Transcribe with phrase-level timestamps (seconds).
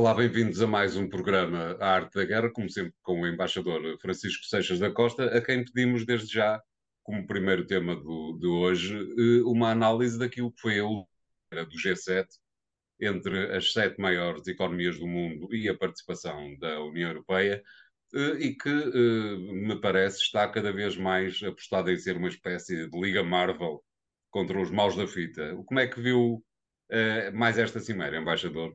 [0.00, 3.98] Olá, bem-vindos a mais um programa A Arte da Guerra, como sempre com o embaixador
[4.00, 6.58] Francisco Seixas da Costa, a quem pedimos desde já,
[7.02, 11.06] como primeiro tema do, de hoje, eh, uma análise daquilo que foi a última
[11.66, 12.26] do G7
[12.98, 17.62] entre as sete maiores economias do mundo e a participação da União Europeia,
[18.14, 22.88] eh, e que eh, me parece está cada vez mais apostada em ser uma espécie
[22.88, 23.84] de Liga Marvel
[24.30, 25.54] contra os maus da fita.
[25.66, 26.42] Como é que viu
[27.34, 28.74] mais esta cimeira, embaixador?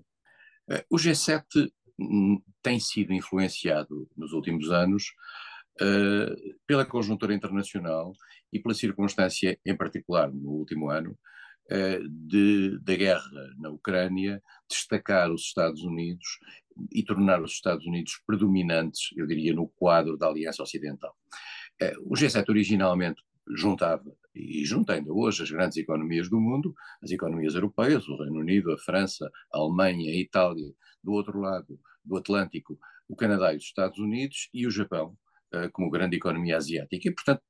[0.70, 5.14] Eh, o G7 hum, tem sido influenciado nos últimos anos
[5.82, 8.14] uh, pela conjuntura internacional
[8.52, 11.18] e pela circunstância, em particular no último ano,
[11.72, 16.40] uh, de, da guerra na Ucrânia, destacar os Estados Unidos
[16.92, 21.16] e tornar os Estados Unidos predominantes, eu diria, no quadro da Aliança Ocidental.
[22.06, 23.22] O G7 originalmente
[23.56, 28.40] juntava, e junta ainda hoje, as grandes economias do mundo, as economias europeias, o Reino
[28.40, 33.58] Unido, a França, a Alemanha, a Itália, do outro lado do Atlântico, o Canadá e
[33.58, 35.18] os Estados Unidos, e o Japão,
[35.54, 37.08] uh, como grande economia asiática.
[37.08, 37.42] E, portanto,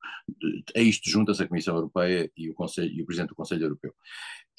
[0.76, 3.94] a isto junta-se a Comissão Europeia e o, Conselho, e o Presidente do Conselho Europeu.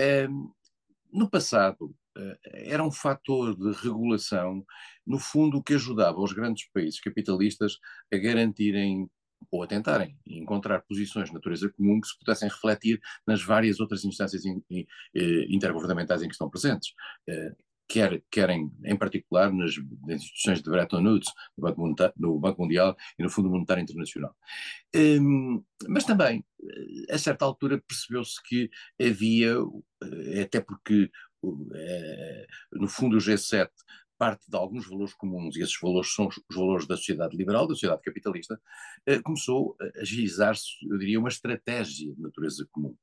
[0.01, 0.53] Uh,
[1.13, 4.65] no passado, uh, era um fator de regulação,
[5.07, 7.79] no fundo, que ajudava os grandes países capitalistas
[8.13, 9.09] a garantirem
[9.51, 14.05] ou a tentarem encontrar posições de natureza comum que se pudessem refletir nas várias outras
[14.05, 16.91] instâncias in, in, eh, intergovernamentais em que estão presentes.
[17.29, 17.55] Uh,
[17.89, 19.75] quer, querem, em particular, nas,
[20.07, 24.35] nas, instituições de Bretton Woods, no Banco, no Banco Mundial e no Fundo Monetário Internacional.
[24.95, 29.55] Um, mas também, eh, a certa altura, percebeu-se que havia,
[30.43, 31.11] até porque,
[32.73, 33.69] no fundo, o G7
[34.19, 37.75] parte de alguns valores comuns, e esses valores são os valores da sociedade liberal, da
[37.75, 38.61] sociedade capitalista,
[39.07, 42.97] eh, começou a agilizar-se, eu diria, uma estratégia de natureza comum.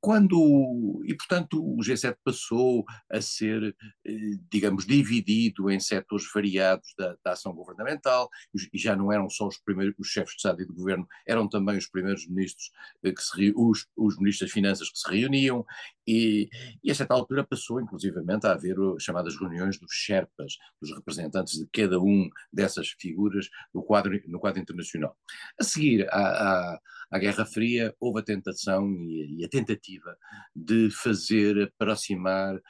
[0.00, 3.76] Quando, e portanto o G7 passou a ser,
[4.06, 4.12] eh,
[4.50, 8.30] digamos, dividido em setores variados da, da ação governamental,
[8.72, 11.46] e já não eram só os primeiros, os chefes de Estado e de Governo, eram
[11.48, 12.70] também os primeiros ministros,
[13.02, 15.66] eh, que se, os, os ministros das Finanças que se reuniam,
[16.06, 16.48] e,
[16.82, 21.68] e a certa altura passou inclusivamente a haver chamadas reuniões dos Sherpas, dos representantes de
[21.70, 25.14] cada um dessas figuras no quadro, no quadro internacional.
[25.60, 30.16] A seguir à, à, à Guerra Fria, houve a tentação e, a tentativa
[30.54, 32.60] de fazer aproximar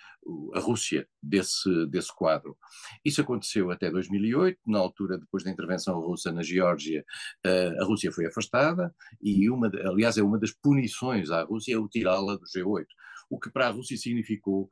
[0.54, 2.56] a Rússia desse, desse quadro.
[3.04, 7.04] Isso aconteceu até 2008, na altura, depois da intervenção russa na Geórgia,
[7.44, 11.78] eh, a Rússia foi afastada e, uma, aliás, é uma das punições à Rússia é
[11.78, 12.86] o tirá-la do G8,
[13.30, 14.68] o que para a Rússia significou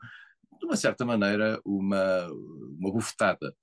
[0.59, 2.27] de uma certa maneira, uma,
[2.79, 3.55] uma bufetada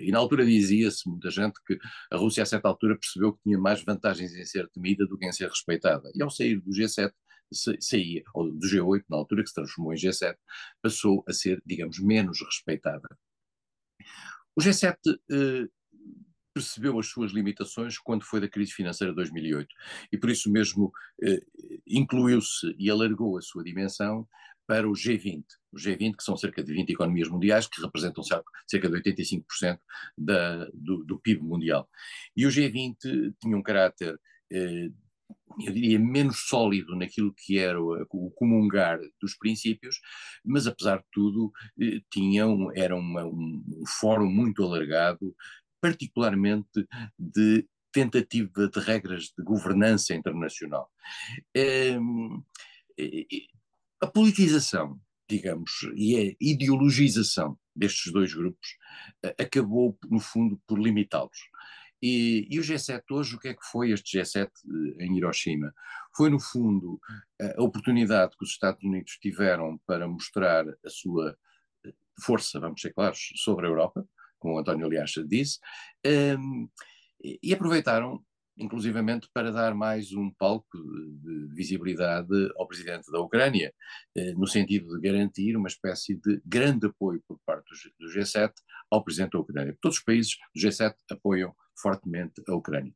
[0.00, 1.78] e na altura dizia-se, muita gente, que
[2.10, 5.26] a Rússia a certa altura percebeu que tinha mais vantagens em ser temida do que
[5.26, 6.10] em ser respeitada.
[6.14, 7.12] E ao sair do G7,
[7.80, 10.36] saía, ou do G8, na altura que se transformou em G7,
[10.80, 13.08] passou a ser, digamos, menos respeitada.
[14.56, 15.70] O G7 uh,
[16.54, 19.68] percebeu as suas limitações quando foi da crise financeira de 2008
[20.12, 24.28] e por isso mesmo uh, incluiu-se e alargou a sua dimensão
[24.72, 25.44] para o G20.
[25.70, 29.78] O G20, que são cerca de 20 economias mundiais, que representam cerca de 85%
[30.16, 31.86] da, do, do, PIB mundial.
[32.34, 34.18] E o G20 tinha um caráter,
[34.50, 34.88] eh,
[35.60, 40.00] eu diria, menos sólido naquilo que era o, o comungar dos princípios,
[40.42, 45.36] mas apesar de tudo, eh, tinha um, era uma, um, um fórum muito alargado,
[45.82, 46.86] particularmente
[47.18, 50.90] de tentativa de regras de governança internacional.
[51.54, 51.98] Eh,
[54.02, 58.76] a politização, digamos, e a ideologização destes dois grupos
[59.24, 61.38] uh, acabou, no fundo, por limitá-los.
[62.02, 65.72] E, e, o G7 hoje, o que é que foi este G7 uh, em Hiroshima?
[66.16, 67.00] Foi, no fundo,
[67.56, 71.38] a oportunidade que os Estados Unidos tiveram para mostrar a sua
[72.20, 74.06] força, vamos ser claros, sobre a Europa,
[74.38, 75.60] como o António Liacha disse,
[76.04, 76.68] um, ehm,
[77.42, 78.22] e aproveitaram
[78.56, 83.72] inclusivamente para dar mais um palco de visibilidade ao presidente da Ucrânia,
[84.16, 87.66] eh, no sentido de garantir uma espécie de grande apoio por parte
[87.98, 88.52] do G7
[88.90, 89.76] ao presidente da Ucrânia.
[89.80, 92.94] Todos os países do G7 apoiam fortemente a Ucrânia.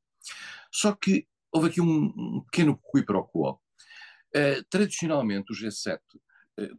[0.71, 3.61] Só que houve aqui um, pequeno quiproquo.
[4.35, 5.99] Uh, tradicionalmente, o G7 eh,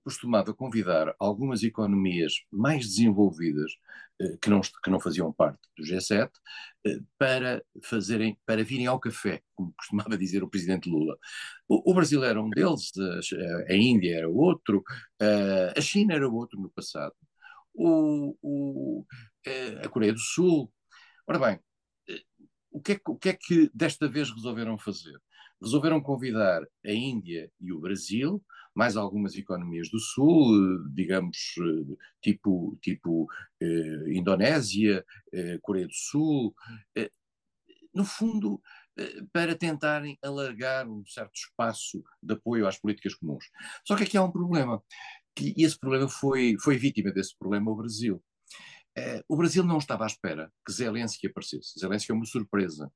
[0.04, 3.72] costumava convidar algumas economias mais desenvolvidas
[4.20, 6.32] eh, que não, que não faziam parte do G7
[6.86, 11.18] eh, para fazerem para virem ao café, como costumava dizer o presidente Lula.
[11.68, 14.84] O, o Brasil era um deles, a, a, Índia era outro,
[15.76, 17.14] a China era outro no passado,
[17.74, 19.06] o, o,
[19.84, 20.72] a Coreia do Sul.
[21.28, 21.60] Ora bem,
[22.72, 25.20] o que, é, o que é que desta vez resolveram fazer?
[25.62, 28.44] resolveram convidar a Índia e o Brasil,
[28.78, 31.56] mais algumas economias do Sul, digamos,
[32.22, 33.28] tipo, tipo
[33.60, 35.04] eh, Indonésia,
[35.34, 36.54] eh, Coreia do Sul,
[36.96, 37.10] eh,
[37.92, 38.62] no fundo,
[38.96, 43.46] eh, para tentarem alargar um certo espaço de apoio às políticas comuns.
[43.84, 44.80] Só que aqui há um problema,
[45.36, 48.24] que esse problema foi, foi vítima desse problema o Brasil.
[49.28, 51.80] O Brasil não estava à espera que Zelensky aparecesse.
[51.80, 52.92] Zelensky é uma surpresa.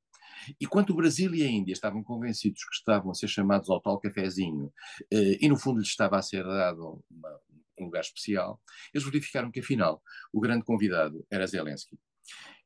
[0.60, 3.80] E quando o Brasil e a Índia estavam convencidos que estavam a ser chamados ao
[3.80, 7.40] tal cafezinho uh, e no fundo lhes estava a ser dado uma,
[7.78, 8.60] um lugar especial,
[8.92, 10.02] eles verificaram que afinal
[10.32, 11.98] o grande convidado era Zelensky.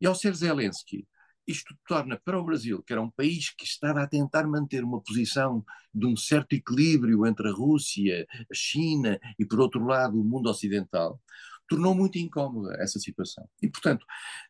[0.00, 1.06] E ao ser Zelensky,
[1.46, 5.00] isto torna para o Brasil, que era um país que estava a tentar manter uma
[5.00, 5.64] posição
[5.94, 10.50] de um certo equilíbrio entre a Rússia, a China e, por outro lado, o mundo
[10.50, 11.20] ocidental,
[11.68, 13.48] tornou muito incómoda essa situação.
[13.62, 14.04] E, portanto,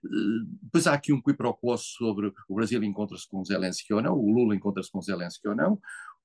[0.05, 0.09] eh,
[0.63, 4.55] depois há aqui um quiproquo sobre o Brasil encontra-se com Zelensky ou não, o Lula
[4.55, 5.81] encontra-se com Zelensky ou não,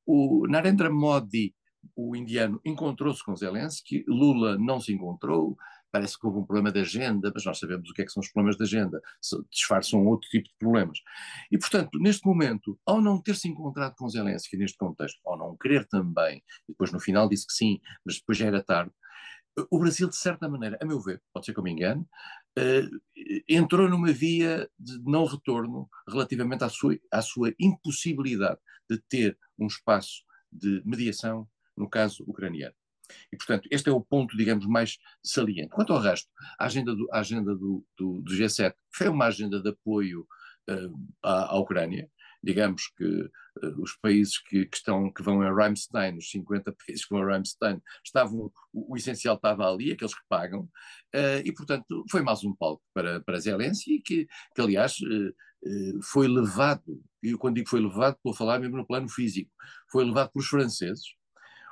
[0.05, 1.53] o Narendra Modi,
[1.95, 5.57] o indiano, encontrou-se com Zelensky, Lula não se encontrou,
[5.91, 8.21] parece que houve um problema de agenda, mas nós sabemos o que é que são
[8.21, 9.01] os problemas de agenda,
[9.51, 10.99] disfarçam outro tipo de problemas.
[11.51, 15.57] E, portanto, neste momento, ao não ter se encontrado com Zelensky neste contexto, ao não
[15.57, 18.91] querer também, depois no final disse que sim, mas depois já era tarde,
[19.69, 23.01] o Brasil, de certa maneira, a meu ver, pode ser que eu me engane, uh,
[23.47, 28.59] entrou numa via de não retorno relativamente à sua, à sua impossibilidade
[28.89, 32.75] de ter um espaço de mediação no caso ucraniano.
[33.31, 35.69] E, portanto, este é o ponto, digamos, mais saliente.
[35.69, 39.61] Quanto ao resto, a agenda do, a agenda do, do, do G7 foi uma agenda
[39.61, 40.25] de apoio
[40.69, 42.09] uh, à, à Ucrânia,
[42.43, 47.05] digamos que uh, os países que, que, estão, que vão a Ramstein, os 50 países
[47.05, 51.51] que vão a Ramstein, estavam, o, o essencial estava ali, aqueles que pagam, uh, e
[51.53, 57.33] portanto foi mais um palco para, para Zelensky, que, que aliás uh, foi levado, e
[57.33, 59.51] quando digo foi levado, estou a falar mesmo no plano físico,
[59.91, 61.03] foi levado pelos franceses,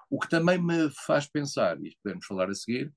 [0.09, 2.91] o que também me faz pensar, e podemos falar a seguir,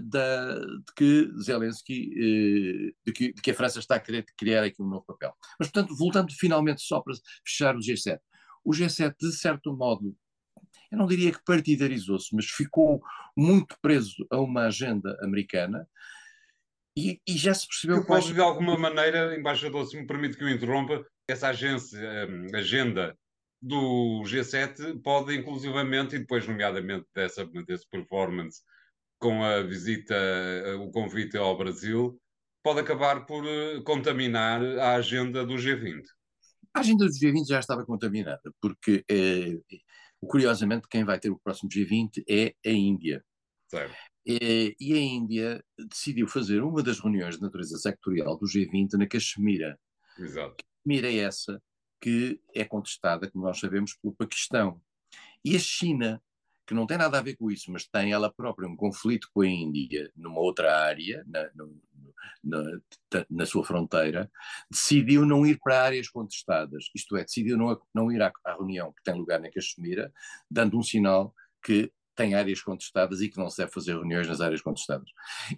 [0.00, 4.64] da, de que Zelensky, uh, de, que, de, que, a França está a querer criar
[4.64, 5.32] aqui um novo papel.
[5.58, 7.14] Mas, portanto, voltando finalmente só para
[7.44, 8.18] fechar o G7.
[8.64, 10.14] O G7, de certo modo,
[10.90, 13.02] eu não diria que partidarizou-se, mas ficou
[13.36, 15.88] muito preso a uma agenda americana
[16.96, 17.96] e, e já se percebeu...
[17.96, 21.98] Eu posso, de alguma maneira, embaixador, se me permite que eu interrompa, essa agência,
[22.28, 23.16] um, agenda
[23.60, 28.60] do G7 pode inclusivamente, e depois nomeadamente dessa, desse performance
[29.22, 30.16] com a visita,
[30.80, 32.20] o convite ao Brasil,
[32.60, 36.02] pode acabar por eh, contaminar a agenda do G20.
[36.74, 39.60] A agenda do G20 já estava contaminada, porque é,
[40.26, 43.24] curiosamente quem vai ter o próximo G20 é a Índia.
[43.68, 43.94] Certo.
[44.26, 49.78] E a Índia decidiu fazer uma das reuniões de natureza sectorial do G20 na Caxemira.
[50.18, 50.56] Exato.
[50.84, 51.62] Caxemira é essa
[52.00, 54.80] que é contestada, como nós sabemos, pelo Paquistão.
[55.44, 56.20] E a China
[56.72, 59.42] que não tem nada a ver com isso, mas tem ela própria um conflito com
[59.42, 61.50] a Índia numa outra área, na,
[62.42, 64.30] na, na sua fronteira,
[64.70, 68.90] decidiu não ir para áreas contestadas, isto é, decidiu não, não ir à, à reunião
[68.90, 70.10] que tem lugar na Caxemira,
[70.50, 74.40] dando um sinal que tem áreas contestadas e que não se deve fazer reuniões nas
[74.40, 75.08] áreas contestadas.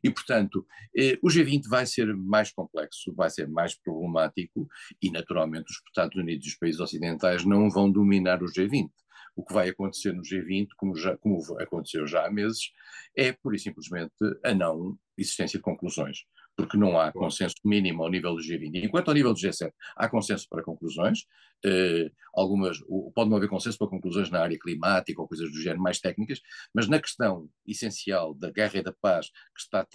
[0.02, 0.66] E, portanto,
[0.96, 4.68] eh, o G20 vai ser mais complexo, vai ser mais problemático
[5.02, 8.88] e, naturalmente, os Estados Unidos e os países ocidentais não vão dominar o G20
[9.36, 12.70] o que vai acontecer no G20, como, já, como aconteceu já há meses,
[13.16, 14.12] é pura e simplesmente
[14.44, 16.24] a não existência de conclusões
[16.56, 18.84] porque não há consenso mínimo ao nível do G20.
[18.84, 21.26] Enquanto ao nível do G7 há consenso para conclusões,
[21.64, 22.78] eh, algumas,
[23.14, 26.40] pode não haver consenso para conclusões na área climática ou coisas do género mais técnicas,
[26.74, 29.86] mas na questão essencial da guerra e da paz que está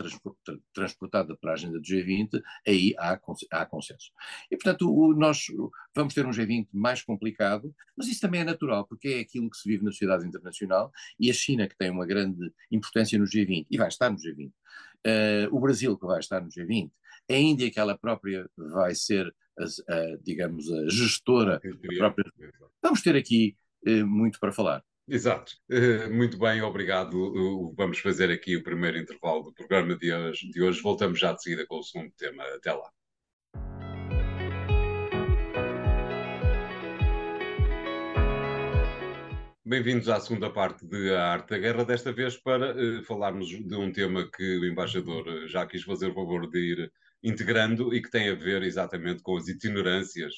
[0.74, 3.20] transportada para a agenda do G20, aí há,
[3.52, 4.12] há consenso.
[4.50, 5.46] E, portanto, o, nós
[5.96, 9.58] vamos ter um G20 mais complicado, mas isso também é natural, porque é aquilo que
[9.58, 13.68] se vive na sociedade internacional e a China, que tem uma grande importância no G20
[13.70, 14.52] e vai estar no G20,
[15.06, 16.92] Uh, o Brasil, que vai estar no G20,
[17.30, 21.62] a Índia, que ela própria vai ser, a, a, digamos, a gestora.
[21.98, 22.26] Própria...
[22.82, 23.56] Vamos ter aqui
[23.88, 24.84] uh, muito para falar.
[25.08, 25.54] Exato.
[25.70, 27.74] Uh, muito bem, obrigado.
[27.76, 30.50] vamos fazer aqui o primeiro intervalo do programa de hoje.
[30.50, 30.82] de hoje.
[30.82, 32.44] Voltamos já de seguida com o segundo tema.
[32.56, 32.90] Até lá.
[39.70, 43.76] Bem-vindos à segunda parte de A Arte da Guerra, desta vez para uh, falarmos de
[43.76, 48.02] um tema que o embaixador eh, já quis fazer o favor de ir integrando e
[48.02, 50.34] que tem a ver exatamente com as itinerâncias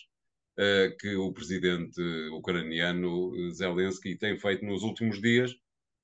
[0.60, 2.02] uh, que o presidente
[2.34, 5.56] ucraniano Zelensky tem feito nos últimos dias.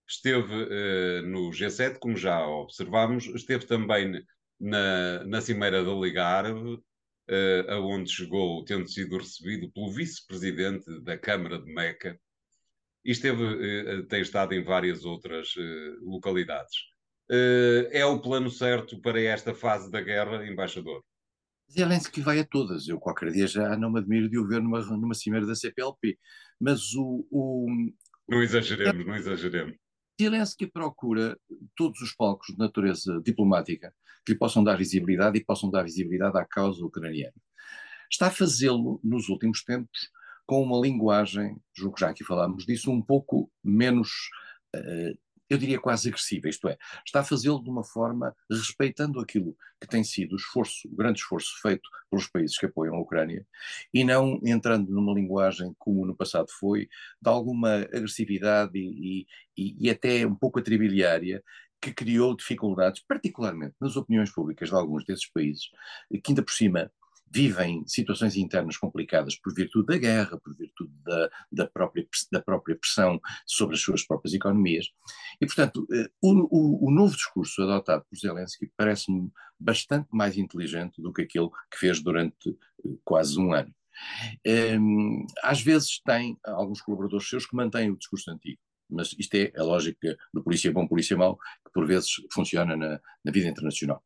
[0.08, 4.24] Esteve uh, no G7, como já observámos, esteve também
[4.58, 6.80] na, na Cimeira da Liga Árabe,
[7.68, 12.18] aonde chegou, tendo sido recebido pelo vice-presidente da Câmara de Meca,
[13.08, 16.76] e esteve, uh, tem estado em várias outras uh, localidades.
[17.92, 21.02] é o plano certo para esta fase da guerra, embaixador?
[21.72, 22.88] Zelensky vai a todas.
[22.88, 26.18] Eu qualquer dia já não me admiro de o ver numa, numa cimeira da CPLP.
[26.60, 27.68] Mas o, o...
[28.28, 29.76] Não exageremos, não exageremos.
[30.20, 31.38] Zelensky procura
[31.76, 33.94] todos os palcos de natureza diplomática
[34.26, 37.36] que lhe possam dar visibilidade e possam dar visibilidade à causa ucraniana.
[38.12, 40.10] Está a fazê-lo nos últimos tempos
[40.48, 44.10] com uma linguagem, julgo que já aqui falámos disso, um pouco menos
[44.76, 45.18] uh,
[45.50, 49.88] eu diria quase agressiva, isto é, está a fazê-lo de uma forma respeitando aquilo que
[49.88, 53.46] tem sido o esforço, o grande esforço feito pelos países que apoiam a Ucrânia
[53.94, 56.90] e não entrando numa linguagem como no passado foi,
[57.22, 59.26] de alguma agressividade e,
[59.56, 61.42] e, e até um pouco atribiliária,
[61.80, 65.70] que criou dificuldades, particularmente nas opiniões públicas de alguns desses países,
[66.12, 66.92] que ainda por cima
[67.32, 72.78] vivem situações internas complicadas por virtude da guerra, por virtude da, da, própria, da própria
[72.78, 74.88] pressão sobre as suas próprias economias.
[75.42, 79.30] E, portanto, eh, o, o, o novo discurso adotado por Zelensky parece-me
[79.60, 83.74] bastante mais inteligente do que aquele que fez durante eh, quase um ano.
[84.46, 89.52] Um, às vezes tem alguns colaboradores seus que mantêm o discurso antigo, mas isto é
[89.58, 94.04] a lógica do polícia bom, polícia mau, que por vezes funciona na, na vida internacional.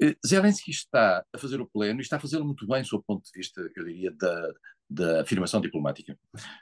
[0.00, 3.04] Eh, Zelensky está a fazer o pleno e está a fazê-lo muito bem, sob o
[3.04, 4.52] ponto de vista, eu diria, da,
[4.88, 6.18] da afirmação diplomática.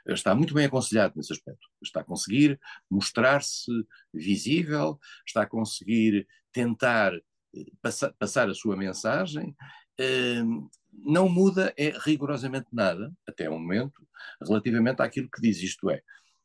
[0.07, 1.67] Está muito bem aconselhado nesse aspecto.
[1.83, 3.71] Está a conseguir mostrar-se
[4.13, 9.55] visível, está a conseguir tentar eh, passar, passar a sua mensagem.
[9.97, 14.07] Ehm, não muda é rigorosamente nada, até o momento,
[14.41, 15.61] relativamente àquilo que diz.
[15.61, 16.01] Isto é,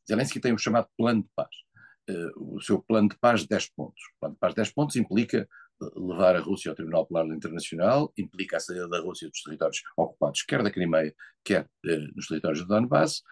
[0.09, 1.51] Zelensky tem o chamado plano de paz.
[2.09, 4.03] Eh, o seu plano de paz de 10 pontos.
[4.17, 5.49] O plano de paz de 10 pontos implica
[5.97, 10.43] levar a Rússia ao Tribunal Penal Internacional, implica a saída da Rússia dos territórios ocupados,
[10.43, 13.23] quer da Crimeia, quer eh, nos territórios do Donbass,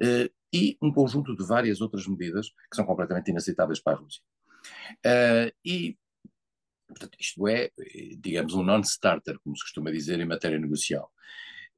[0.00, 4.22] eh, e um conjunto de várias outras medidas que são completamente inaceitáveis para a Rússia.
[5.04, 5.98] Eh, e,
[6.86, 7.70] portanto, isto é,
[8.18, 11.12] digamos, um non-starter, como se costuma dizer em matéria negocial.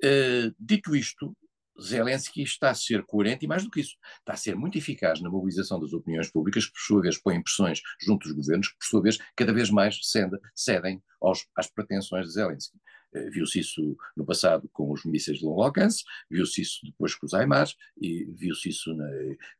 [0.02, 1.36] Eh, dito isto,
[1.82, 5.20] Zelensky está a ser coerente e, mais do que isso, está a ser muito eficaz
[5.20, 8.78] na mobilização das opiniões públicas, que por sua vez põem pressões junto dos governos, que
[8.78, 12.78] por sua vez cada vez mais cede, cedem aos, às pretensões de Zelensky.
[13.12, 17.26] Uh, viu-se isso no passado com os mísseis de longo alcance, viu-se isso depois com
[17.26, 18.96] os HIMARS, e viu-se isso,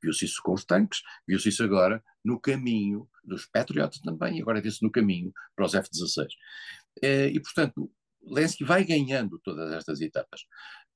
[0.00, 4.61] viu isso com os tanques, viu-se isso agora no caminho dos Patriots também, e agora
[4.61, 6.27] vê-se no caminho para os F-16.
[6.27, 6.29] Uh,
[7.03, 7.91] eh, e, portanto,
[8.29, 10.43] Zelensky vai ganhando todas estas etapas.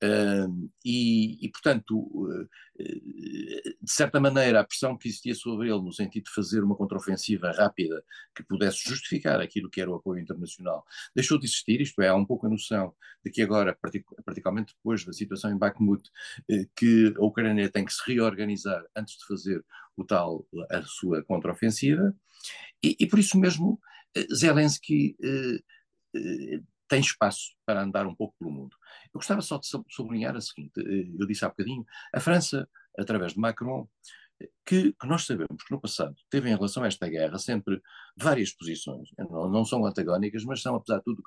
[0.05, 5.91] Uh, e, e, portanto, uh, de certa maneira, a pressão que existia sobre ele no
[5.91, 8.03] sentido de fazer uma contraofensiva rápida
[8.35, 10.85] que pudesse justificar aquilo que era o apoio internacional,
[11.15, 12.93] deixou de existir, isto é, há um pouco a noção
[13.23, 13.75] de que agora,
[14.25, 16.07] particularmente depois da situação em Bakhmut,
[16.51, 19.65] uh, que a Ucrânia tem que se reorganizar antes de fazer
[19.97, 22.13] o tal, a sua contraofensiva,
[22.83, 23.79] e, e por isso mesmo
[24.33, 25.15] Zelensky
[26.87, 28.75] tem espaço para andar um pouco pelo mundo.
[29.05, 33.33] Eu gostava só de sublinhar a seguinte: eh, eu disse há bocadinho, a França, através
[33.33, 33.87] de Macron,
[34.65, 37.81] que, que, nós sabemos que no passado teve em relação a esta guerra sempre
[38.17, 41.23] várias posições, não, não são antagónicas, mas são, apesar de tudo,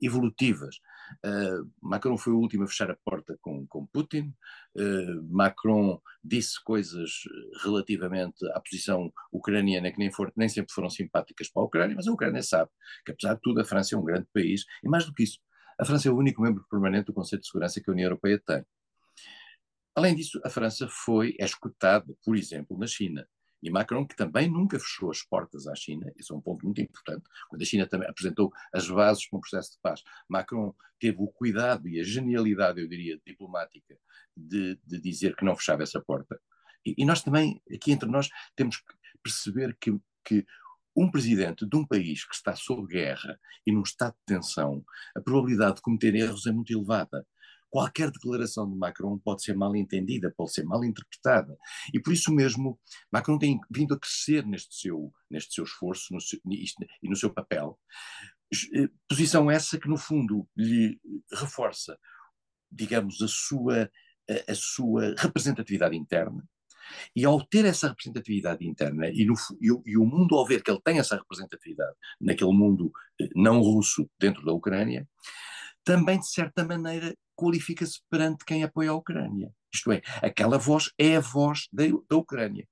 [0.00, 0.76] evolutivas.
[1.24, 4.32] Uh, Macron foi o último a fechar a porta com, com Putin,
[4.76, 7.10] uh, Macron disse coisas
[7.62, 12.06] relativamente à posição ucraniana que nem, for, nem sempre foram simpáticas para a Ucrânia, mas
[12.06, 12.70] a Ucrânia sabe
[13.04, 15.38] que, apesar de tudo, a França é um grande país, e mais do que isso,
[15.78, 18.40] a França é o único membro permanente do Conselho de Segurança que a União Europeia
[18.44, 18.64] tem.
[19.96, 23.26] Além disso, a França foi escutada, por exemplo, na China.
[23.62, 26.82] E Macron, que também nunca fechou as portas à China, isso é um ponto muito
[26.82, 31.16] importante, quando a China também apresentou as bases para um processo de paz, Macron teve
[31.18, 33.98] o cuidado e a genialidade, eu diria, diplomática,
[34.36, 36.38] de, de dizer que não fechava essa porta.
[36.84, 40.44] E, e, nós também, aqui entre nós, temos que perceber que, que
[40.94, 44.84] um presidente de um país que está sob guerra e num estado de tensão,
[45.16, 47.26] a probabilidade de cometer erros é muito elevada
[47.76, 51.54] qualquer declaração de Macron pode ser mal entendida, pode ser mal interpretada.
[51.92, 52.80] E por isso mesmo,
[53.12, 57.30] Macron tem vindo a crescer neste seu, neste seu esforço no seu, e no seu
[57.30, 57.78] papel.
[58.74, 60.98] Eh, posição essa que, no fundo, lhe
[61.30, 61.98] reforça,
[62.72, 63.90] digamos, a sua,
[64.26, 66.42] a, a sua representatividade interna,
[67.14, 70.70] e ao ter essa representatividade interna e, no, e, e, o mundo ao ver que
[70.70, 72.90] ele tem essa representatividade naquele mundo
[73.20, 75.06] eh, não russo dentro da Ucrânia,
[75.84, 79.52] também de certa maneira qualifica-se perante quem apoia a Ucrânia.
[79.72, 82.66] Isto é, aquela voz é a voz da, da Ucrânia.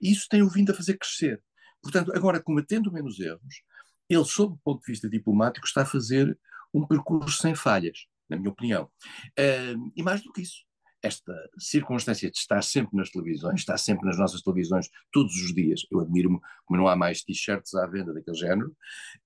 [0.00, 1.42] E isso tem o vindo a fazer crescer.
[1.82, 3.62] Portanto, agora, cometendo menos erros,
[4.08, 6.38] ele, sob o ponto de vista diplomático, está a fazer
[6.72, 8.06] um percurso sem falhas.
[8.28, 8.90] na minha opinião.
[9.38, 10.64] Uh, e mais do que isso,
[11.02, 15.82] esta circunstância de estar sempre nas televisões, estar sempre nas nossas televisões todos os dias,
[15.90, 18.76] eu admiro-me como não há mais t-shirts à venda daquele género,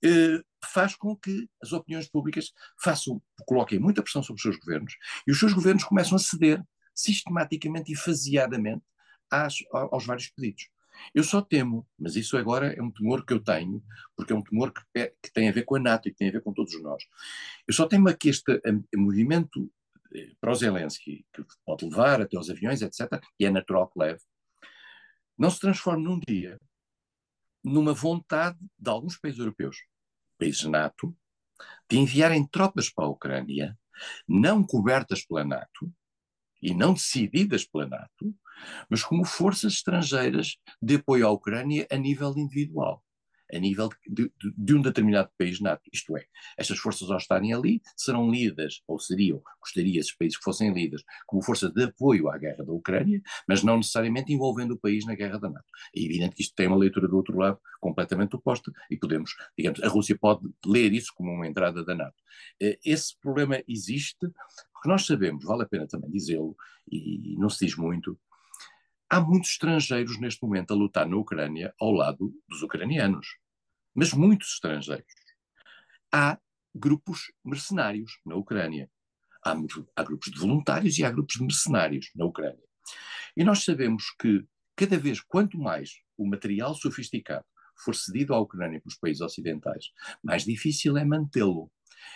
[0.04, 4.94] eh, faz com que as opiniões públicas façam, coloquem muita pressão sobre os seus governos
[5.26, 6.62] e os seus governos começam a ceder
[6.94, 8.84] sistematicamente e faseadamente
[9.30, 10.68] às, aos vários pedidos.
[11.14, 13.82] Eu só temo, mas isso agora é um temor que eu tenho,
[14.14, 16.18] porque é um temor que, é, que tem a ver com a NATO e que
[16.18, 17.02] tem a ver com todos nós.
[17.66, 18.60] Eu só temo que este
[18.94, 19.70] movimento
[20.40, 24.20] para o Zelensky, que pode levar até os aviões, etc., e é natural que leve,
[25.38, 26.58] não se transforme num dia
[27.62, 29.76] numa vontade de alguns países europeus,
[30.38, 31.14] países NATO,
[31.88, 33.78] de enviarem tropas para a Ucrânia,
[34.26, 35.92] não cobertas pela NATO
[36.62, 38.34] e não decididas pela NATO,
[38.88, 43.04] mas como forças estrangeiras de apoio à Ucrânia a nível individual
[43.52, 45.82] a nível de, de, de, um determinado país NATO.
[45.92, 46.24] Isto é,
[46.56, 51.02] estas forças ao estarem ali serão lidas, ou seriam, gostaria esses países que fossem lidas,
[51.26, 55.14] como força de apoio à guerra da Ucrânia, mas não necessariamente envolvendo o país na
[55.14, 55.66] guerra da NATO.
[55.94, 59.82] É evidente que isto tem uma leitura do outro lado completamente oposta e podemos, digamos,
[59.82, 62.16] a Rússia pode ler isso como uma entrada da NATO.
[62.60, 64.26] Eh, esse problema existe,
[64.72, 66.56] porque nós sabemos, vale a pena também dizê-lo,
[66.90, 68.18] e não se diz muito,
[69.10, 73.26] há muitos estrangeiros neste momento a lutar na Ucrânia ao lado dos ucranianos.
[73.94, 75.12] Mas muitos estrangeiros.
[76.12, 76.38] Há
[76.74, 78.90] grupos mercenários na Ucrânia.
[79.44, 79.54] Há,
[79.96, 82.62] há grupos de voluntários e há grupos de mercenários na Ucrânia.
[83.36, 84.44] E nós sabemos que,
[84.76, 87.44] cada vez, quanto mais o material sofisticado
[87.76, 89.86] for cedido à Ucrânia pelos países ocidentais,
[90.22, 91.70] mais difícil é mantê-lo.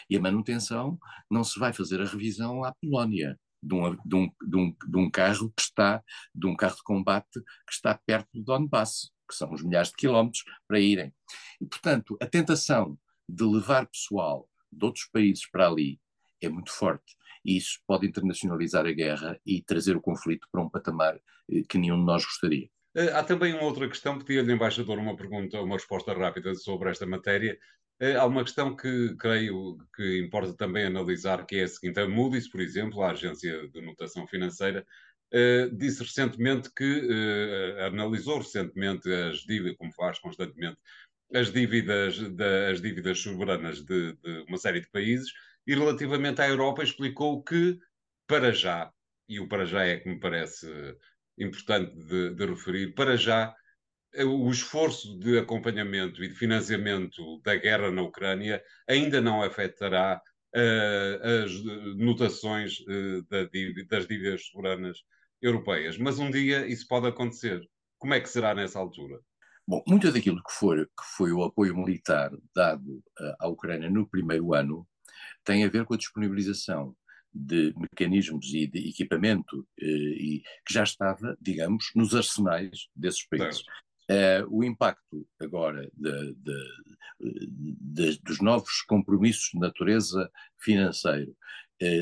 [0.09, 0.99] E a manutenção
[1.31, 4.17] não se vai fazer a revisão à Polónia, de um, de,
[4.57, 6.03] um, de, um, carro que está,
[6.35, 9.97] de um carro de combate que está perto do Donbass, que são uns milhares de
[9.97, 11.13] quilómetros para irem.
[11.61, 16.01] E, portanto, a tentação de levar pessoal de outros países para ali
[16.41, 17.17] é muito forte.
[17.45, 21.79] E isso pode internacionalizar a guerra e trazer o conflito para um patamar eh, que
[21.79, 22.69] nenhum de nós gostaria.
[22.95, 27.07] Eh, há também uma outra questão, pedi-lhe, embaixador, uma pergunta, uma resposta rápida sobre esta
[27.07, 27.59] matéria.
[28.01, 32.09] Eh, há uma questão que creio que importa também analisar, que é a seguinte: a
[32.09, 34.87] Moody's, por exemplo, a agência de notação financeira,
[35.73, 40.79] disse recentemente que uh, analisou recentemente as dívidas, como faz constantemente,
[41.35, 45.33] as dívidas, da, as dívidas soberanas de, de uma série de países
[45.67, 47.79] e relativamente à Europa explicou que,
[48.27, 48.93] para já,
[49.29, 50.69] e o para já é que me parece
[51.39, 53.55] importante de, de referir, para já
[54.23, 60.21] o esforço de acompanhamento e de financiamento da guerra na Ucrânia ainda não afetará
[60.55, 61.53] uh, as
[61.97, 64.99] notações uh, da dívida, das dívidas soberanas
[65.45, 65.99] europeias.
[65.99, 67.61] Mas um dia isso pode acontecer.
[67.99, 69.21] Como é que será nessa altura?
[69.67, 74.09] Bom, muito daquilo que, for, que foi o apoio militar dado uh, à Ucrânia no
[74.09, 74.87] primeiro ano
[75.45, 76.95] tem a ver com a disponibilização
[77.33, 83.63] de mecanismos e de equipamento e que já estava, digamos, nos arsenais desses países.
[84.11, 87.47] Uh, o impacto agora de, de,
[87.81, 90.31] de, dos novos compromissos de natureza
[90.61, 91.35] financeira uh,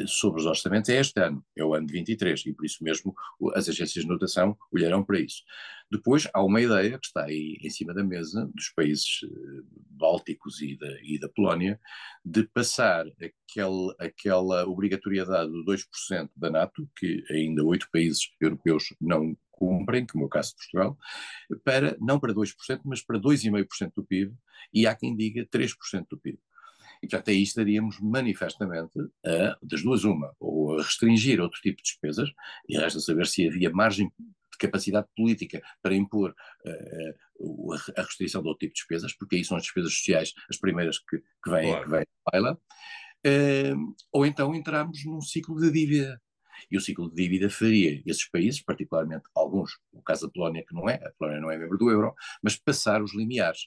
[0.07, 3.15] sobre os orçamentos é este ano, é o ano de 23, e por isso mesmo
[3.55, 5.43] as agências de notação olharão para isso.
[5.93, 10.63] Depois há uma ideia que está aí em cima da mesa dos países uh, bálticos
[10.63, 11.79] e da, e da Polónia
[12.25, 19.37] de passar aquele, aquela obrigatoriedade do 2% da NATO, que ainda oito países europeus não
[19.51, 20.99] cumprem, como é o caso de Portugal,
[21.63, 24.35] para, não para 2%, mas para 2,5% do PIB,
[24.73, 26.39] e há quem diga 3% do PIB.
[27.03, 31.83] E, portanto, aí estaríamos manifestamente a, das duas uma, ou a restringir outro tipo de
[31.83, 32.31] despesas,
[32.69, 38.49] e resta saber se havia margem de capacidade política para impor uh, a restrição de
[38.49, 41.71] outro tipo de despesas, porque aí são as despesas sociais as primeiras que, que vêm,
[41.71, 41.85] claro.
[41.85, 46.21] que vêm baila, uh, ou então entramos num ciclo de dívida
[46.71, 50.75] e o ciclo de dívida faria esses países, particularmente alguns, no caso da Polónia, que
[50.75, 53.67] não é, a Polónia não é membro do euro, mas passar os limiares.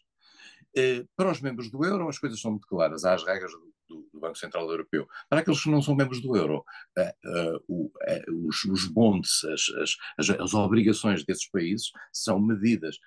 [0.76, 3.06] Eh, para os membros do euro, as coisas são muito claras.
[3.06, 3.52] Há as regras
[3.88, 5.08] do, do Banco Central Europeu.
[5.30, 6.64] Para aqueles que não são membros do euro,
[6.98, 12.98] uh, uh, uh, os, os bonds, as, as, as, obrigações desses países são medidas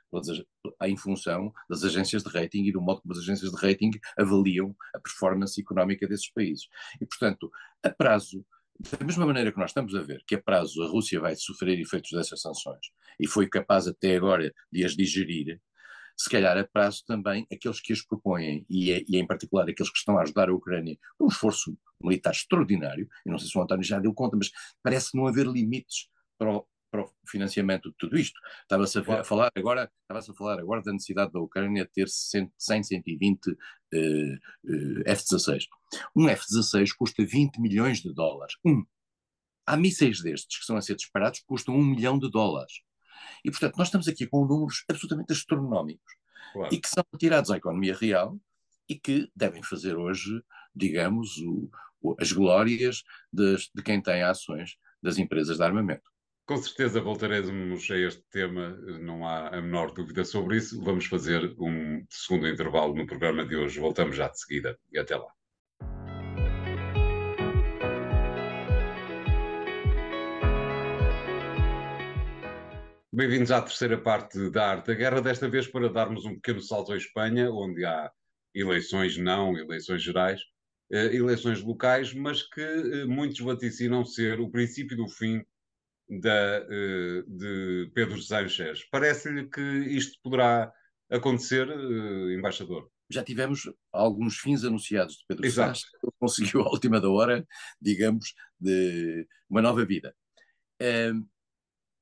[0.83, 4.75] em função das agências de rating e do modo como as agências de rating avaliam
[4.95, 6.67] a performance económica desses países.
[7.01, 7.51] E, portanto,
[7.83, 8.45] a prazo
[8.79, 11.81] da mesma maneira que nós estamos a ver que a prazo a Rússia vai sofrer
[11.81, 15.61] efeitos dessas sanções e foi capaz até agora de as digerir,
[16.19, 19.69] se calhar a prazo também aqueles que as propõem, e, é, e é em particular
[19.69, 23.49] aqueles que estão a ajudar a Ucrânia com um esforço militar extraordinário, e não sei
[23.49, 24.51] se o António já deu conta, mas
[24.83, 28.39] parece não haver limites para o, para o financiamento de tudo isto.
[28.63, 29.25] Estava-se a, claro.
[29.25, 35.03] falar agora, estava-se a falar agora da necessidade da Ucrânia ter 100, 120 uh, uh,
[35.07, 35.67] F-16.
[36.17, 38.57] Um F-16 custa 20 milhões de dólares.
[38.65, 38.85] Um.
[39.67, 42.81] Há mísseis destes que são a ser disparados que custam um milhão de dólares.
[43.45, 46.15] E, portanto, nós estamos aqui com números absolutamente astronómicos
[46.53, 46.75] claro.
[46.75, 48.39] e que são tirados à economia real
[48.89, 50.43] e que devem fazer hoje,
[50.75, 53.03] digamos, o, o, as glórias
[53.33, 56.11] de quem tem ações das empresas de armamento.
[56.47, 60.83] Com certeza voltaremos a este tema, não há a menor dúvida sobre isso.
[60.83, 63.79] Vamos fazer um segundo intervalo no programa de hoje.
[63.79, 65.29] Voltamos já de seguida e até lá.
[73.19, 76.93] Bem-vindos à terceira parte da Arte da Guerra, desta vez para darmos um pequeno salto
[76.93, 78.13] à Espanha, onde há
[78.55, 80.41] eleições não, eleições gerais,
[80.89, 85.45] eh, eleições locais, mas que eh, muitos vaticinam ser o princípio do fim
[86.09, 88.85] da, eh, de Pedro Sánchez.
[88.89, 90.73] Parece-lhe que isto poderá
[91.11, 91.67] acontecer,
[92.31, 92.89] embaixador?
[93.11, 95.77] Já tivemos alguns fins anunciados de Pedro Exato.
[95.77, 97.45] Sánchez, conseguiu a última da hora,
[97.83, 100.15] digamos, de uma nova vida.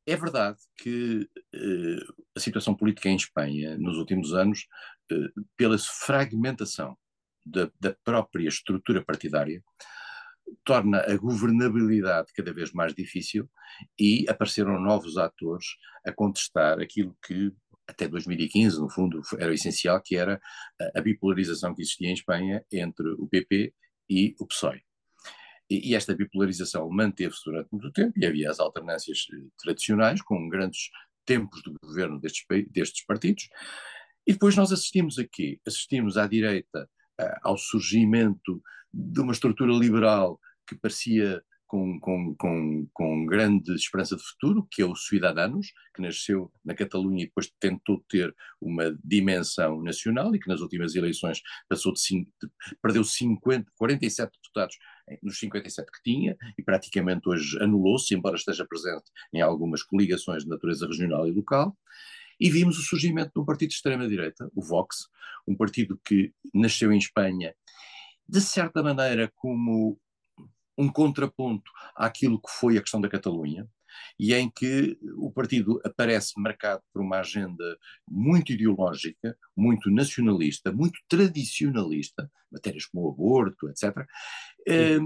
[0.07, 4.67] É verdade que uh, a situação política em Espanha, nos últimos anos,
[5.11, 6.97] uh, pela fragmentação
[7.45, 9.63] da, da, própria estrutura partidária,
[10.65, 13.51] torna a governabilidade cada vez mais difícil
[13.99, 15.67] e apareceram novos atores
[16.05, 17.53] a contestar aquilo que
[17.89, 20.41] até 2015, no fundo, era essencial, que era
[20.95, 23.73] a, bipolarização que existia em Espanha entre o PP
[24.11, 24.86] e o PSOE.
[25.69, 30.49] E, e esta bipolarização manteve-se durante muito tempo e havia as alternâncias eh, tradicionais, com
[30.49, 30.91] grandes
[31.25, 33.49] tempos de governo destes, destes partidos.
[34.27, 36.89] E depois nós assistimos aqui, assistimos à direita
[37.21, 44.17] uh, ao surgimento de uma estrutura liberal que parecia com, com, com, com grande esperança
[44.17, 48.97] de futuro, que é o Ciudadanos, que nasceu na Catalunha e depois tentou ter uma
[49.05, 52.51] dimensão nacional e que nas últimas eleições passou de, de
[52.81, 54.77] perdeu 50, 47 deputados
[55.23, 60.49] nos 57 que tinha e praticamente hoje anulou-se, embora esteja presente em algumas coligações de
[60.49, 61.77] natureza regional e local.
[62.39, 65.09] E vimos o surgimento de um partido de extrema-direita, o Vox,
[65.47, 67.55] um partido que nasceu em Espanha,
[68.29, 69.99] de certa maneira como
[70.77, 73.67] um contraponto àquilo que foi a questão da Catalunha,
[74.19, 77.65] e em que o partido aparece marcado por uma agenda
[78.09, 84.07] muito ideológica, muito nacionalista, muito tradicionalista, matérias como o aborto, etc.,
[84.69, 84.99] eh,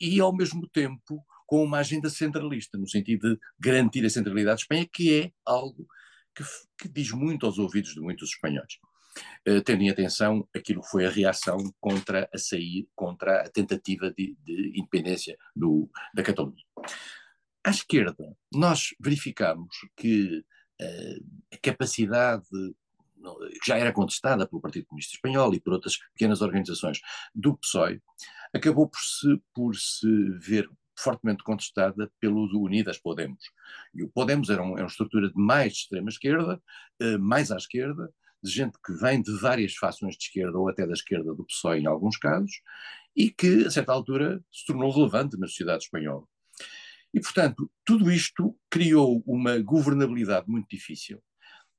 [0.00, 4.62] e ao mesmo tempo com uma agenda centralista, no sentido de garantir a centralidade de
[4.62, 5.86] Espanha, que é algo
[6.34, 6.42] que,
[6.78, 8.78] que diz muito aos ouvidos de muitos espanhóis.
[9.46, 14.10] Uh, tendo em atenção aquilo que foi a reação contra a sair, contra a tentativa
[14.10, 16.64] de, de independência do, da Catalunha.
[17.64, 20.44] À esquerda, nós verificamos que
[20.80, 22.46] uh, a capacidade
[23.60, 27.00] que já era contestada pelo Partido Comunista Espanhol e por outras pequenas organizações
[27.34, 28.02] do PSOE,
[28.52, 33.42] acabou por se, por se ver fortemente contestada pelo Unidas Podemos.
[33.94, 36.60] E o Podemos era, um, é uma estrutura de mais extrema esquerda,
[37.00, 40.86] uh, mais à esquerda, de gente que vem de várias fações de esquerda ou até
[40.86, 42.60] da esquerda do PSOE em alguns casos,
[43.14, 46.26] e que, a certa altura, se tornou relevante na sociedade espanhola.
[47.14, 51.22] E, portanto, tudo isto criou uma governabilidade muito difícil.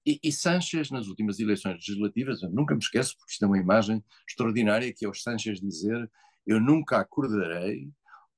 [0.06, 3.58] E, e Sanchez, nas últimas eleições legislativas, eu nunca me esqueço, porque isto é uma
[3.58, 6.10] imagem extraordinária, que é o Sanchez dizer:
[6.46, 7.90] Eu nunca acordarei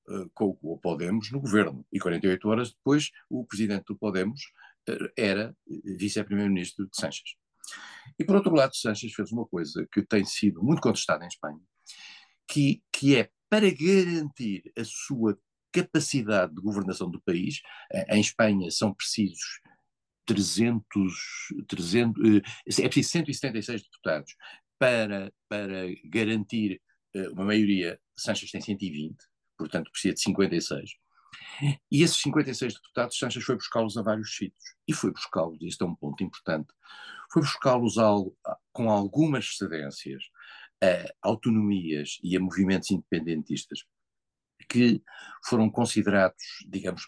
[0.07, 1.85] uh, com o Podemos no governo.
[1.91, 4.41] E 48 horas depois, o presidente do Podemos
[4.89, 5.55] uh, era
[5.97, 7.35] vice-primeiro-ministro de Sanchez.
[8.19, 11.59] E, por outro lado, Sanchez fez uma coisa que tem sido muito contestada em Espanha,
[12.47, 15.37] que, que é para garantir a sua
[15.75, 17.61] capacidade de governação do país.
[18.09, 19.59] Em Espanha são precisos
[20.25, 21.13] 300,
[21.67, 22.41] 300 eh,
[22.83, 24.35] é preciso 176 deputados
[24.79, 26.81] para, para garantir
[27.13, 27.99] eh, uma maioria.
[28.15, 29.17] Sanches tem 120,
[29.57, 30.91] portanto precisa de 56.
[31.91, 34.75] E esses 56 deputados, Sanches foi buscá-los a vários sítios.
[34.87, 36.73] E foi buscá-los, este é um ponto importante,
[37.31, 37.95] foi buscá-los
[38.71, 40.23] com algumas cedências
[40.81, 43.85] a autonomias e a movimentos independentistas
[44.69, 45.01] que
[45.45, 47.07] foram considerados, digamos,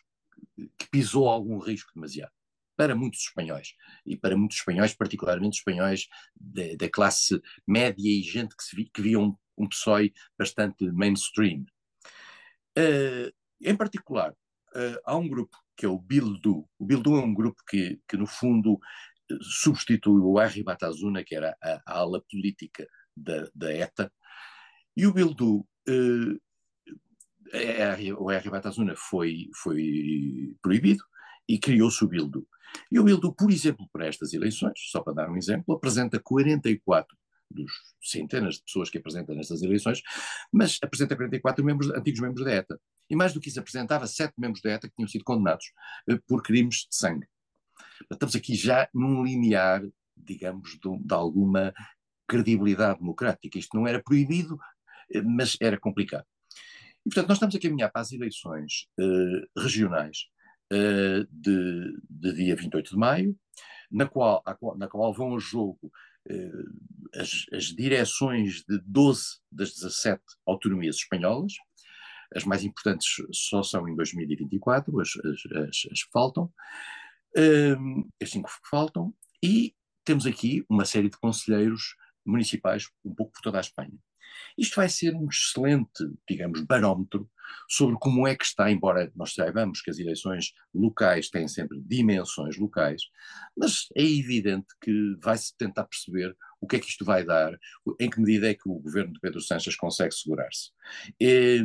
[0.77, 2.31] que pisou algum risco demasiado
[2.75, 3.73] para muitos espanhóis,
[4.05, 9.19] e para muitos espanhóis, particularmente espanhóis da classe média e gente que, vi, que via
[9.19, 11.65] um, um PSOE bastante mainstream.
[12.77, 16.69] Uh, em particular, uh, há um grupo que é o Bildu.
[16.77, 18.79] O Bildu é um grupo que, que no fundo,
[19.41, 24.11] substitui o Batazuna, que era a, a ala política da, da ETA,
[24.95, 26.41] e o Bildu uh,
[28.17, 28.49] o R.
[28.49, 31.03] Batazuna foi, foi proibido
[31.47, 32.47] e criou-se o Bildu.
[32.91, 37.15] E o Bildu, por exemplo, para estas eleições, só para dar um exemplo, apresenta 44
[37.49, 40.01] dos centenas de pessoas que apresentam nestas eleições,
[40.51, 42.79] mas apresenta 44 membros, antigos membros da ETA.
[43.09, 45.65] E mais do que isso, apresentava sete membros da ETA que tinham sido condenados
[46.09, 47.27] uh, por crimes de sangue.
[48.11, 49.81] Estamos aqui já num linear,
[50.15, 51.73] digamos, de, de alguma
[52.27, 53.57] credibilidade democrática.
[53.57, 56.25] Isto não era proibido, uh, mas era complicado.
[57.07, 60.25] E, portanto, nós estamos a caminhar para as eleições uh, regionais
[61.31, 63.33] de, de dia 28 de maio,
[63.89, 64.43] na qual,
[64.75, 65.89] na qual vão a jogo
[66.29, 71.53] eh, as, as direções de 12 das 17 autonomias espanholas,
[72.35, 76.51] as mais importantes só são em 2024, as, as, as, que faltam,
[78.21, 83.41] as cinco que faltam, e temos aqui uma série de conselheiros municipais, um pouco por
[83.41, 83.97] toda a Espanha.
[84.57, 87.29] Isto vai ser um excelente, digamos, barómetro
[87.69, 92.57] sobre como é que está, embora nós saibamos que as eleições locais têm sempre dimensões
[92.57, 93.03] locais,
[93.55, 97.57] mas é evidente que vai-se tentar perceber o que é que isto vai dar,
[97.99, 100.71] em que medida é que o governo de Pedro Sanches consegue segurar-se.
[101.19, 101.63] E,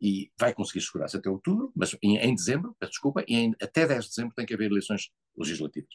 [0.00, 4.04] e, vai conseguir segurar-se até outubro, mas em, em dezembro, peço desculpa, em, até 10
[4.04, 5.90] de dezembro tem que haver eleições legislativas.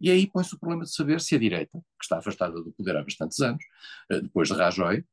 [0.00, 2.96] E aí põe-se o problema de saber se a direita, que está afastada do poder
[2.96, 3.64] há bastantes anos,
[4.10, 5.04] eh, depois de Rajoy,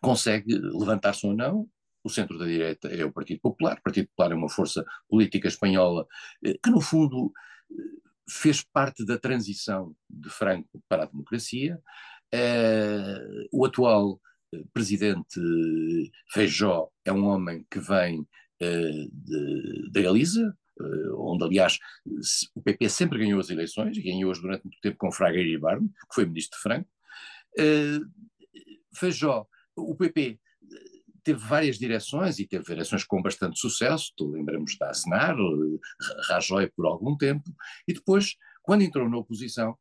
[0.00, 1.68] consegue levantar-se ou não.
[2.02, 3.78] O centro da direita é o Partido Popular.
[3.78, 6.06] O Partido Popular é uma força política espanhola
[6.44, 7.32] eh, que, no fundo,
[7.70, 7.74] eh,
[8.28, 11.78] fez parte da transição de Franco para a democracia.
[12.32, 14.20] É, o atual
[14.72, 15.40] presidente
[16.32, 18.26] Feijó é um homem que vem
[19.90, 20.56] da Galiza,
[21.16, 21.78] onde, aliás,
[22.54, 26.24] o PP sempre ganhou as eleições, ganhou-as durante muito tempo com Fraga Iribarne, que foi
[26.24, 26.88] ministro de Franco.
[28.94, 30.38] Feijó o PP
[31.22, 35.36] teve várias direções e teve direções com bastante sucesso, lembramos da Aznar,
[36.28, 37.50] Rajoy por algum tempo,
[37.88, 39.76] e depois, quando entrou na oposição,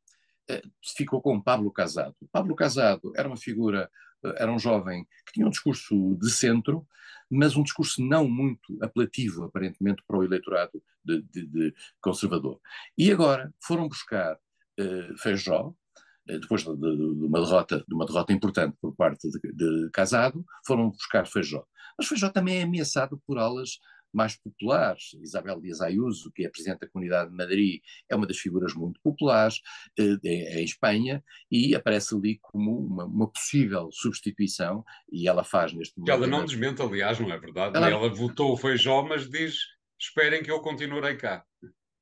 [0.50, 0.62] eh,
[0.96, 2.16] ficou com Pablo Casado.
[2.32, 3.90] Pablo Casado era uma figura,
[4.24, 6.88] eh, era um jovem que tinha um discurso de centro,
[7.30, 12.60] mas um discurso não muito apelativo, aparentemente, para o eleitorado de, de, de conservador.
[12.98, 15.83] E agora foram buscar uh, Feijó, eh,
[16.26, 20.90] depois de, de, uma derrota, de uma derrota importante por parte de, de Casado, foram
[20.90, 21.64] buscar Feijó.
[21.98, 23.80] Mas Feijó também é ameaçado por alas
[24.14, 25.14] mais populares.
[25.22, 29.00] Isabel Dias Ayuso, que é Presidente da Comunidade de Madrid, é uma das figuras muito
[29.02, 29.60] populares
[29.98, 35.98] eh, em Espanha e aparece ali como uma, uma, possível substituição e ela faz neste
[35.98, 36.12] momento...
[36.12, 37.76] Ela não desmente, aliás, não é verdade?
[37.76, 39.56] Ela, ela votou o Feijó, mas diz,
[40.00, 41.44] esperem que eu continuarei cá.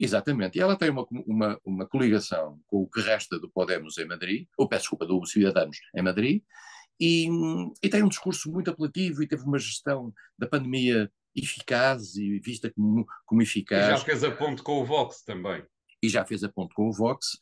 [0.02, 0.58] Exatamente.
[0.58, 4.48] E ela tem uma, uma, uma coligação com o que resta do Podemos em Madrid,
[4.58, 6.42] ou peço desculpa, do Cidadanos em Madrid,
[7.00, 7.28] e,
[7.84, 12.72] e, tem um discurso muito apelativo e teve uma gestão da pandemia eficaz e vista
[12.72, 13.88] como, como eficaz.
[13.88, 15.64] E já fez a ponte com o Vox também.
[16.02, 17.38] E já fez a ponte com o Vox.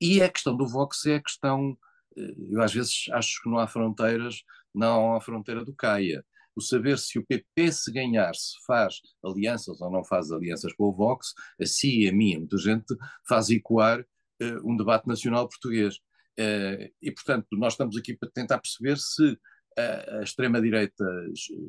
[0.00, 1.76] E a questão do Vox é a questão,
[2.16, 4.42] eh, eu às vezes acho que não há fronteiras,
[4.74, 6.24] não há fronteira do Caia
[6.56, 10.84] o saber se o PP, se ganhar, se faz alianças ou não faz alianças com
[10.84, 12.94] o Vox, a si e a mim, muita gente,
[13.28, 15.96] faz ecoar uh, um debate nacional português.
[16.38, 19.38] Uh, e, portanto, nós estamos aqui para tentar perceber se
[19.78, 21.04] a, a extrema-direita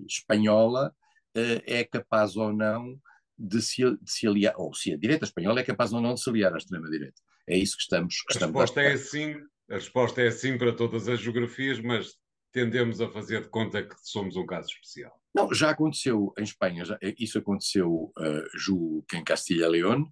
[0.08, 0.94] espanhola
[1.38, 3.00] uh, é capaz ou não
[3.38, 6.22] de se, de se, aliar, ou se a direita espanhola é capaz ou não de
[6.22, 7.22] se aliar à extrema-direita.
[7.48, 9.36] É isso que estamos, que a estamos resposta a é sim,
[9.70, 12.16] a resposta é sim para todas as geografias, mas
[12.56, 15.20] tendemos a fazer de conta que somos um caso especial.
[15.36, 20.06] Não, já aconteceu em Espanha, já, isso aconteceu, uh, julgo que em Castilha León,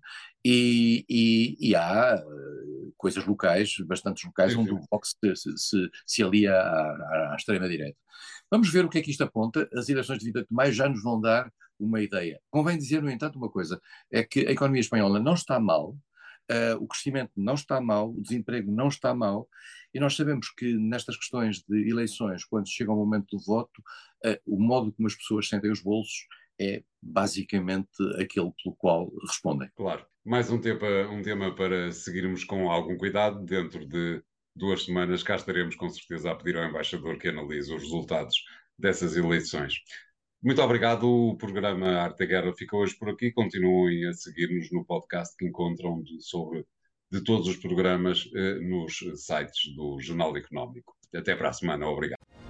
[0.43, 5.89] e, e, e, há uh, coisas locais, bastantes locais, sim, onde o Vox se, se,
[6.05, 7.97] se alia à, à extrema-direita.
[8.51, 9.69] Vamos ver o que é que isto aponta.
[9.73, 12.41] As eleições de 28 de maio já nos vão dar uma ideia.
[12.51, 13.79] Convém dizer, no entanto, uma coisa:
[14.11, 15.95] é que a economia espanhola não está mal,
[16.51, 19.47] Uh, o crescimento não está mal, o desemprego não está mal,
[19.93, 23.81] e nós sabemos que nestas questões de eleições, quando chega o momento do voto,
[24.25, 26.27] uh, o modo como as pessoas sentem os bolsos
[26.59, 29.69] é basicamente aquele pelo qual respondem.
[29.75, 30.05] Claro.
[30.23, 33.43] Mais um tema, um tema para seguirmos com algum cuidado.
[33.43, 34.23] Dentro de
[34.55, 38.37] duas semanas cá estaremos com certeza a pedir ao embaixador que analise os resultados
[38.77, 39.75] dessas eleições.
[40.43, 41.07] Muito obrigado.
[41.07, 43.31] O programa Arte da Guerra fica hoje por aqui.
[43.31, 46.65] Continuem a seguir-nos no podcast que encontram de, sobre
[47.09, 50.97] de todos os programas eh, nos sites do Jornal Económico.
[51.15, 51.87] Até para a semana.
[51.87, 52.42] Obrigado.